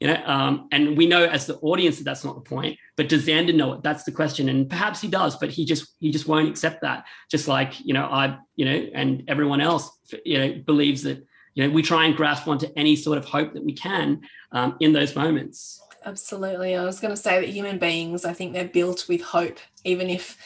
[0.00, 3.08] you know um, and we know as the audience that that's not the point but
[3.08, 3.82] does xander know it?
[3.82, 4.48] That's the question.
[4.48, 7.04] And perhaps he does but he just he just won't accept that.
[7.30, 9.90] Just like you know i you know and everyone else
[10.24, 13.54] you know believes that you know we try and grasp onto any sort of hope
[13.54, 14.20] that we can
[14.52, 15.80] um, in those moments.
[16.04, 16.74] Absolutely.
[16.76, 20.08] I was going to say that human beings i think they're built with hope even
[20.10, 20.36] if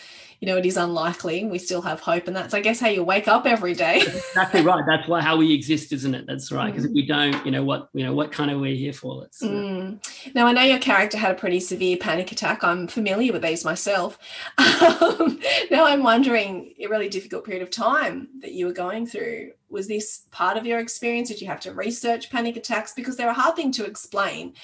[0.44, 3.02] you know it is unlikely we still have hope and that's i guess how you
[3.02, 4.02] wake up every day.
[4.02, 4.85] Exactly right.
[4.87, 6.26] That's why how we exist isn't it?
[6.26, 6.90] That's right because mm.
[6.90, 9.42] if we don't you know what you know what kind of we're here for let's
[9.42, 9.46] uh...
[9.46, 10.35] mm.
[10.35, 12.62] now i know your character had a pretty severe panic attack.
[12.62, 14.18] I'm familiar with these myself.
[14.85, 19.52] Um, now i'm wondering a really difficult period of time that you were going through
[19.70, 21.28] was this part of your experience?
[21.28, 22.92] Did you have to research panic attacks?
[22.92, 24.54] Because they're a hard thing to explain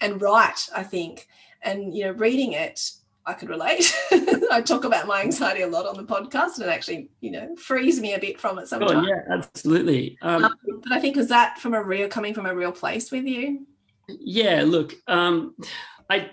[0.00, 1.28] and write i think
[1.62, 2.92] and you know reading it
[3.30, 3.94] I could relate.
[4.50, 7.54] I talk about my anxiety a lot on the podcast, and it actually, you know,
[7.54, 9.06] frees me a bit from it sometimes.
[9.06, 10.18] Oh, yeah, absolutely.
[10.20, 13.12] Um, um, but I think was that from a real coming from a real place
[13.12, 13.66] with you?
[14.08, 14.64] Yeah.
[14.66, 15.54] Look, um,
[16.10, 16.30] I,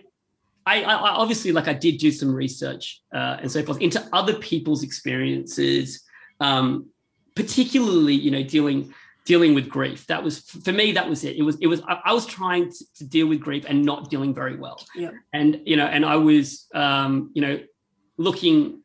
[0.66, 4.34] I, I, obviously like I did do some research uh, and so forth into other
[4.34, 6.04] people's experiences,
[6.40, 6.88] um,
[7.36, 8.94] particularly, you know, dealing
[9.28, 10.08] dealing with grief.
[10.08, 10.94] That was for me.
[10.94, 11.36] That was it.
[11.36, 11.58] It was.
[11.58, 11.82] It was.
[11.82, 14.82] I, I was trying to, to, deal with grief and not dealing very well.
[14.96, 15.12] Yeah.
[15.34, 17.60] And you know, and I was, um, you know,
[18.18, 18.82] looking,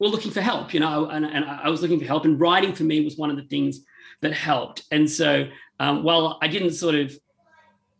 [0.00, 0.74] well, looking for help.
[0.74, 2.24] You know, and, and I was looking for help.
[2.24, 3.80] And writing for me was one of the things
[4.22, 4.82] that helped.
[4.90, 7.16] And so, um, while I didn't sort of,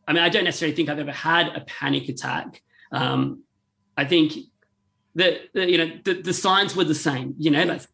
[0.08, 2.60] I mean, I don't necessarily think I've ever had a panic attack.
[2.90, 3.44] Um,
[3.96, 4.32] I think
[5.14, 7.88] the, the, you know the, the signs were the same you know that's,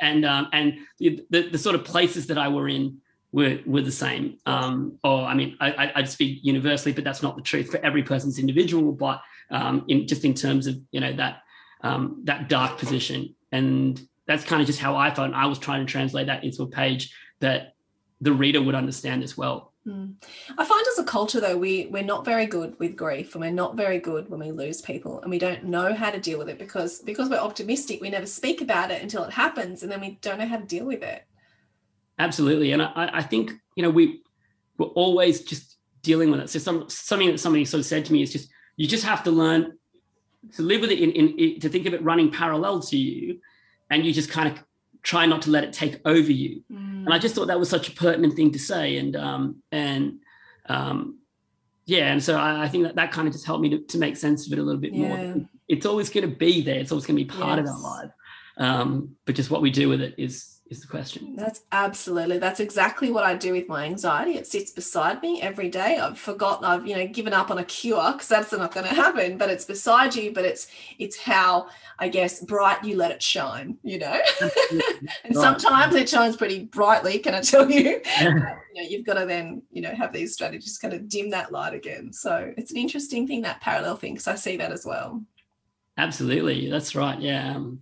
[0.00, 3.00] and um, and the, the, the sort of places that I were in
[3.32, 4.38] were, were the same.
[4.46, 8.02] Um, or I mean, I, would speak universally, but that's not the truth for every
[8.02, 8.92] person's individual.
[8.92, 11.42] But um, in just in terms of you know that
[11.82, 15.26] um, that dark position, and that's kind of just how I felt.
[15.26, 17.74] And I was trying to translate that into a page that
[18.20, 19.72] the reader would understand as well.
[19.86, 20.14] Mm.
[20.58, 23.52] I find as a culture though we we're not very good with grief and we're
[23.52, 26.48] not very good when we lose people and we don't know how to deal with
[26.48, 30.00] it because because we're optimistic we never speak about it until it happens and then
[30.00, 31.24] we don't know how to deal with it.
[32.18, 34.22] Absolutely, and I, I think you know we
[34.78, 36.50] we're always just dealing with it.
[36.50, 39.24] So some something that somebody sort of said to me is just you just have
[39.24, 39.76] to learn
[40.54, 43.40] to live with it in, in, in to think of it running parallel to you,
[43.90, 44.62] and you just kind of
[45.02, 46.62] try not to let it take over you.
[46.72, 47.04] Mm.
[47.04, 50.20] And I just thought that was such a pertinent thing to say, and um and
[50.68, 51.18] um
[51.86, 53.98] yeah, and so I, I think that that kind of just helped me to, to
[53.98, 55.08] make sense of it a little bit yeah.
[55.08, 55.48] more.
[55.68, 56.78] It's always going to be there.
[56.78, 57.68] It's always going to be part yes.
[57.68, 58.10] of our life.
[58.58, 61.34] Um, but just what we do with it is is the question.
[61.36, 62.38] That's absolutely.
[62.38, 64.32] That's exactly what I do with my anxiety.
[64.32, 65.98] It sits beside me every day.
[65.98, 66.64] I've forgotten.
[66.64, 69.38] I've you know given up on a cure because that's not going to happen.
[69.38, 70.32] But it's beside you.
[70.32, 73.78] But it's it's how I guess bright you let it shine.
[73.82, 74.82] You know, and
[75.24, 75.34] right.
[75.34, 77.18] sometimes it shines pretty brightly.
[77.18, 78.00] Can I tell you?
[78.20, 81.52] you know, you've got to then you know have these strategies kind of dim that
[81.52, 82.12] light again.
[82.12, 85.22] So it's an interesting thing that parallel thing because I see that as well.
[85.98, 87.18] Absolutely, that's right.
[87.20, 87.54] Yeah.
[87.54, 87.80] Um,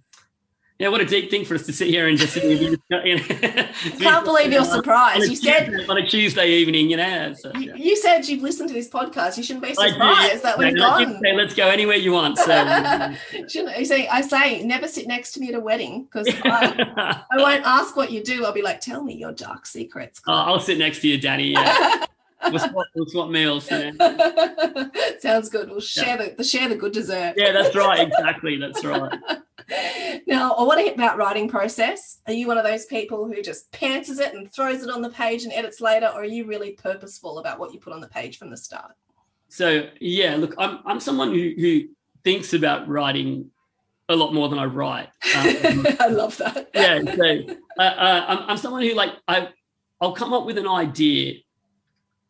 [0.84, 2.36] yeah, what a deep thing for us to sit here and just.
[2.44, 3.68] You know,
[3.98, 5.30] Can't believe you're surprised.
[5.30, 7.32] You said on a Tuesday evening, you know.
[7.34, 7.74] So, uh, yeah.
[7.74, 9.36] You said you've listened to this podcast.
[9.36, 11.20] You shouldn't be surprised that we've no, gone.
[11.22, 12.38] Say, let's go anywhere you want.
[12.38, 13.16] So, um,
[13.48, 14.06] shouldn't you see?
[14.08, 17.96] I say never sit next to me at a wedding because I, I, won't ask
[17.96, 18.44] what you do.
[18.44, 20.20] I'll be like, tell me your dark secrets.
[20.26, 21.52] Oh, I'll sit next to you, Danny.
[21.52, 22.04] Yeah.
[22.50, 23.70] We'll, swap, we'll swap meals.
[23.70, 23.92] Yeah.
[25.18, 25.70] Sounds good.
[25.70, 26.28] We'll share yeah.
[26.28, 27.34] the, the share the good dessert.
[27.36, 28.08] Yeah, that's right.
[28.14, 28.56] Exactly.
[28.56, 29.18] That's right.
[30.26, 32.20] now, I want to hit about writing process.
[32.26, 35.10] Are you one of those people who just pantses it and throws it on the
[35.10, 38.08] page and edits later, or are you really purposeful about what you put on the
[38.08, 38.92] page from the start?
[39.48, 41.82] So yeah, look, I'm I'm someone who who
[42.24, 43.50] thinks about writing
[44.08, 45.08] a lot more than I write.
[45.36, 46.70] Um, I love that.
[46.74, 49.48] yeah, so uh, uh, I'm I'm someone who like I
[50.00, 51.36] I'll come up with an idea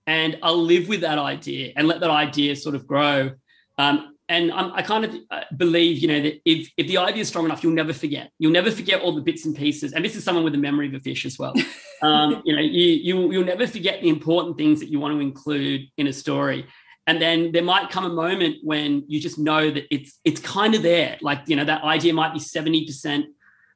[0.07, 3.33] and I'll live with that idea and let that idea sort of grow.
[3.79, 7.23] Um, and I'm, i kind of uh, believe, you know, that if if the idea
[7.23, 8.31] is strong enough, you'll never forget.
[8.39, 9.93] You'll never forget all the bits and pieces.
[9.93, 11.55] And this is someone with a memory of a fish as well.
[12.03, 15.21] Um, you know, you you you'll never forget the important things that you want to
[15.21, 16.67] include in a story.
[17.07, 20.75] And then there might come a moment when you just know that it's it's kind
[20.75, 21.17] of there.
[21.23, 23.27] Like you know, that idea might be seventy percent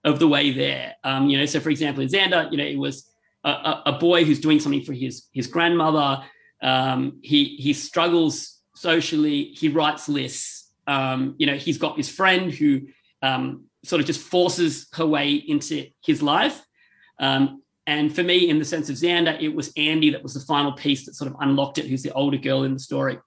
[0.05, 0.97] of the way there.
[1.05, 3.09] Um, you know, so for example, in Xander, you know, it was
[3.45, 6.25] a, a, boy who's doing something for his his grandmother.
[6.63, 9.55] Um, he he struggles socially.
[9.57, 10.73] He writes lists.
[10.87, 12.89] Um, you know, he's got this friend who
[13.23, 16.61] um, sort of just forces her way into his life.
[17.21, 20.41] Um, and for me, in the sense of Xander, it was Andy that was the
[20.41, 23.19] final piece that sort of unlocked it, who's the older girl in the story.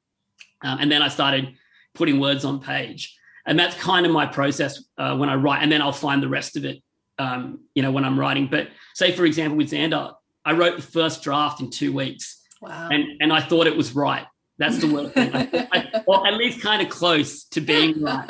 [0.64, 1.56] Um, and then I started
[1.96, 3.18] putting words on page.
[3.46, 5.64] And that's kind of my process uh, when I write.
[5.64, 6.82] And then I'll find the rest of it,
[7.20, 8.48] um, you know, when I'm writing.
[8.48, 12.42] But say, for example, with Xander, I wrote the first draft in two weeks.
[12.62, 12.90] Wow.
[12.92, 14.26] And, and I thought it was right
[14.62, 15.32] That's the worst thing.
[15.34, 18.30] I, I, or at least kind of close to being right.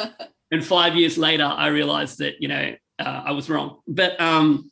[0.50, 3.80] And five years later, I realized that you know uh, I was wrong.
[3.88, 4.72] But um,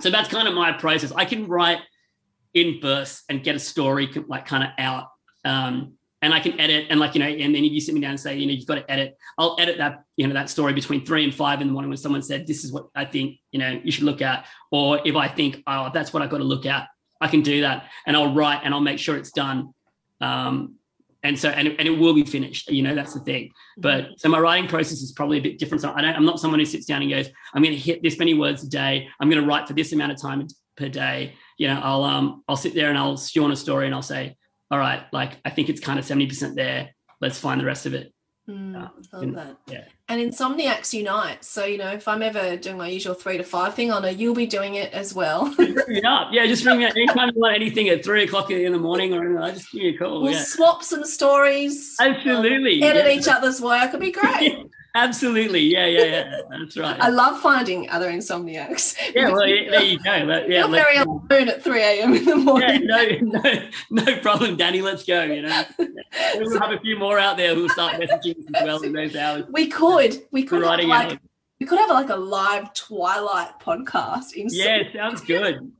[0.00, 1.12] so that's kind of my process.
[1.12, 1.80] I can write
[2.54, 5.08] in bursts and get a story like kind of out.
[5.44, 8.00] Um, and I can edit and like, you know, and then if you sit me
[8.00, 10.50] down and say, you know, you've got to edit, I'll edit that, you know, that
[10.50, 13.06] story between three and five in the morning when someone said, this is what I
[13.06, 14.46] think, you know, you should look at.
[14.70, 16.88] Or if I think, oh, that's what I've got to look at,
[17.20, 17.86] I can do that.
[18.06, 19.72] And I'll write and I'll make sure it's done.
[20.20, 20.76] Um,
[21.22, 23.50] and so, and, and it will be finished, you know, that's the thing.
[23.76, 25.82] But so my writing process is probably a bit different.
[25.82, 28.02] So I don't, I'm not someone who sits down and goes, I'm going to hit
[28.02, 29.08] this many words a day.
[29.20, 31.34] I'm going to write for this amount of time per day.
[31.58, 34.00] You know, I'll, um, I'll sit there and I'll stew on a story and I'll
[34.00, 34.36] say,
[34.70, 36.90] all right, like I think it's kind of 70% there.
[37.20, 38.12] Let's find the rest of it.
[38.48, 38.74] Mm,
[39.12, 39.56] love and- that.
[39.66, 39.84] Yeah.
[40.08, 41.44] And Insomniacs Unite.
[41.44, 44.08] So, you know, if I'm ever doing my usual three to five thing, I know
[44.08, 45.54] you'll be doing it as well.
[45.56, 46.30] Bring it up.
[46.32, 49.14] Yeah, just ring me up anytime you want anything at three o'clock in the morning
[49.14, 49.38] or anything.
[49.38, 50.22] I just give you a call.
[50.22, 50.42] we'll yeah.
[50.42, 51.94] swap some stories.
[52.00, 52.82] Absolutely.
[52.82, 53.12] Edit Yeah.
[53.12, 53.90] each other's work.
[53.90, 54.66] It'd be great.
[54.94, 55.60] Absolutely.
[55.60, 56.40] Yeah, yeah, yeah.
[56.50, 57.00] That's right.
[57.00, 58.96] I love finding other insomniacs.
[59.14, 60.26] yeah, well, yeah, there you go.
[60.26, 62.14] But, yeah, very alone at 3 a.m.
[62.14, 62.86] in the yeah, morning.
[62.86, 64.82] no, no, no problem, Danny.
[64.82, 65.22] Let's go.
[65.22, 68.92] You know, we'll have a few more out there who'll start messaging as well in
[68.92, 69.44] those hours.
[69.50, 70.22] We could.
[70.32, 71.20] We could like
[71.60, 74.32] we could have like a live Twilight podcast.
[74.32, 75.70] In Yeah, sounds good.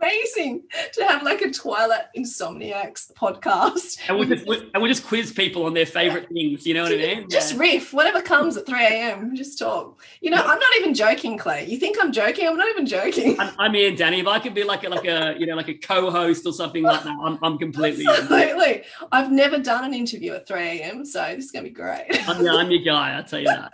[0.00, 3.98] Amazing to have like a Twilight Insomniacs podcast.
[4.08, 6.66] And we'll just and we'll just quiz people on their favorite things.
[6.66, 7.28] You know what I mean?
[7.30, 7.60] Just Yeah.
[7.60, 9.36] riff, whatever comes at 3 a.m.
[9.36, 10.02] Just talk.
[10.20, 11.66] You know, I'm not even joking, Clay.
[11.66, 12.46] You think I'm joking?
[12.46, 13.38] I'm not even joking.
[13.40, 14.20] I'm, I'm in, Danny.
[14.20, 16.82] If I could be like a like a you know like a co-host or something
[16.82, 18.04] like that, I'm, I'm completely.
[18.04, 18.10] in.
[18.10, 18.82] Absolutely.
[19.12, 22.06] I've never done an interview at 3 a.m., so this is gonna be great.
[22.28, 23.14] I'm, I'm your guy.
[23.16, 23.72] I'll tell you that.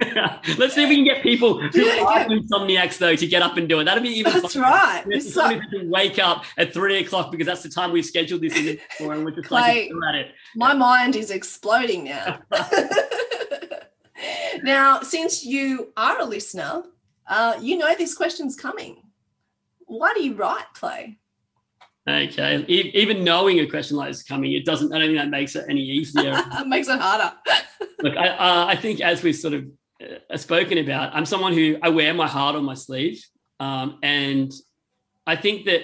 [0.58, 3.68] Let's see if we can get people who are insomniacs though to get up and
[3.68, 3.84] do it.
[3.84, 4.32] That'd be even.
[4.32, 5.04] That's right.
[5.08, 5.36] Yeah, It's
[5.84, 9.24] wake up at three o'clock because that's the time we've scheduled this in for, and
[9.24, 9.88] we're just like Clay.
[9.88, 10.32] go at it.
[10.56, 12.40] My mind is exploding now.
[14.62, 16.84] now, since you are a listener,
[17.26, 19.02] uh, you know this question's coming.
[19.86, 21.18] Why do you write, Clay?
[22.06, 24.92] Okay, even knowing a question like this is coming, it doesn't.
[24.92, 26.34] I don't think that makes it any easier.
[26.36, 27.32] it makes it harder.
[28.02, 29.64] Look, I, uh, I think as we've sort of
[30.30, 33.24] uh, spoken about, I'm someone who I wear my heart on my sleeve,
[33.60, 34.52] um, and
[35.26, 35.82] I think that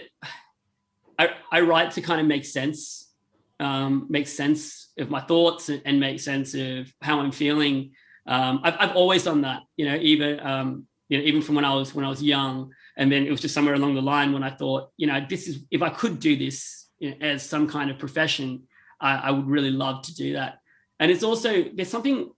[1.18, 3.11] I, I write to kind of make sense,
[3.59, 7.92] um, make sense of my thoughts and, make sense of how I'm feeling.
[8.26, 11.64] Um, I've, I've always done that, you know, even um, you know, even from when
[11.64, 14.33] I was when I was young, and then it was just somewhere along the line
[14.33, 17.42] when I thought, you know, this is if I could do this you know, as
[17.42, 18.62] some kind of profession,
[19.00, 20.59] I, I would really love to do that.
[21.00, 22.30] And it's also there's something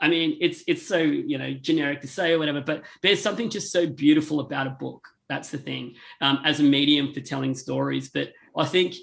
[0.00, 3.50] I mean, it's it's so you know generic to say or whatever, but there's something
[3.50, 5.06] just so beautiful about a book.
[5.28, 8.10] That's the thing, um, as a medium for telling stories.
[8.10, 8.94] But I think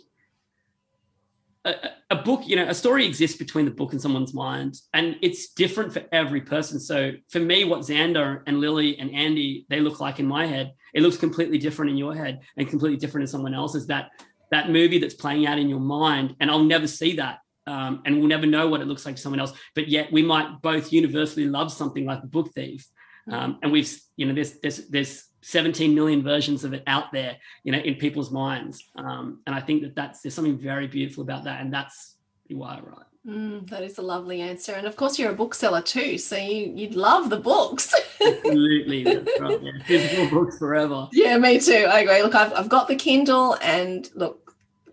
[1.64, 1.76] a,
[2.12, 5.50] a- book, you know, a story exists between the book and someone's mind, and it's
[5.50, 6.80] different for every person.
[6.80, 10.74] So for me, what Xander and Lily and Andy they look like in my head,
[10.94, 13.88] it looks completely different in your head and completely different in someone else's.
[13.88, 14.10] That
[14.52, 18.18] that movie that's playing out in your mind, and I'll never see that um, and
[18.18, 19.54] we'll never know what it looks like to someone else.
[19.76, 22.88] But yet we might both universally love something like the Book Thief,
[23.32, 27.38] um, and we've you know there's there's there's 17 million versions of it out there,
[27.64, 31.24] you know, in people's minds, um, and I think that that's there's something very beautiful
[31.24, 32.16] about that, and that's
[32.50, 33.06] why I write.
[33.28, 34.74] Mm, that is a lovely answer.
[34.74, 37.94] And of course, you're a bookseller too, so you, you'd love the books.
[38.26, 39.62] Absolutely, that's right.
[39.62, 39.72] Yeah.
[39.86, 41.10] Physical books forever.
[41.12, 41.88] yeah, me too.
[41.90, 42.24] I agree.
[42.24, 44.47] Look, I've, I've got the Kindle, and look,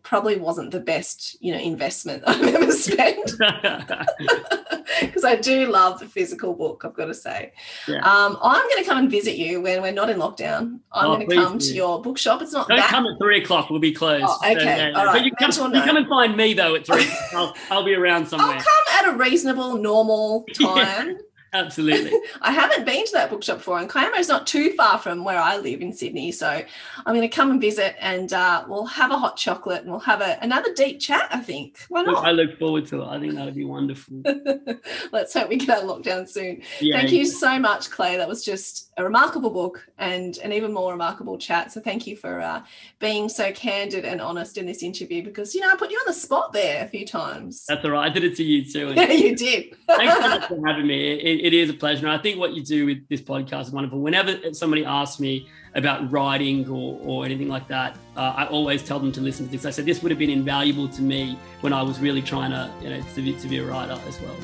[0.05, 3.33] probably wasn't the best, you know, investment I've ever spent
[5.01, 6.85] because I do love the physical book.
[6.85, 7.53] I've got to say.
[7.89, 7.97] Yeah.
[7.99, 10.79] Um, I'm going to come and visit you when we're not in lockdown.
[10.93, 12.43] I'm Oh, going to come to your bookshop.
[12.43, 13.71] It's not Don't that come at three o'clock.
[13.71, 14.27] We'll be closed.
[14.29, 14.93] Oh, okay.
[14.93, 17.11] All But you come, Mental you come and find me though at three.
[17.33, 18.57] I'll, I'll be around somewhere.
[18.57, 21.19] I'll come at a reasonable, normal time.
[21.55, 22.13] Absolutely.
[22.43, 25.57] I haven't been to that bookshop before, and is not too far from where I
[25.57, 26.33] live in Sydney.
[26.33, 29.91] So I'm going to come and visit, and uh, we'll have a hot chocolate, and
[29.91, 31.29] we'll have a, another deep chat.
[31.31, 31.79] I think.
[31.89, 32.25] Why not?
[32.25, 33.07] I look forward to it.
[33.07, 34.23] I think that would be wonderful.
[35.13, 36.63] Let's hope we get out of lockdown soon.
[36.81, 38.17] Yeah, thank you so much, Clay.
[38.17, 41.73] That was just a remarkable book and an even more remarkable chat.
[41.73, 42.63] So thank you for uh,
[42.99, 46.05] being so candid and honest in this interview because you know I put you on
[46.07, 47.65] the spot there a few times.
[47.69, 48.11] That's all right.
[48.11, 48.93] I did it to you too.
[48.95, 49.77] Yeah, you did.
[49.87, 51.13] Thanks so much for having me.
[51.13, 52.07] It, it is a pleasure.
[52.07, 54.01] And I think what you do with this podcast is wonderful.
[54.01, 58.99] Whenever somebody asks me about writing or, or anything like that, uh, I always tell
[58.99, 59.67] them to listen to this.
[59.67, 62.73] I said this would have been invaluable to me when I was really trying to,
[62.83, 64.35] you know, to be, to be a writer as well.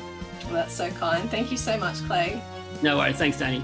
[0.43, 1.27] Well, that's so kind.
[1.31, 2.39] Thank you so much, Clay.
[2.83, 3.15] No worries.
[3.15, 3.63] Thanks, Danny.